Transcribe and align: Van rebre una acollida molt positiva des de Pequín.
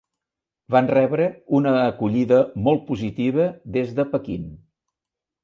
Van 0.75 0.87
rebre 0.95 1.27
una 1.57 1.73
acollida 1.81 2.41
molt 2.69 2.83
positiva 2.89 3.47
des 3.77 3.95
de 4.01 4.09
Pequín. 4.17 4.51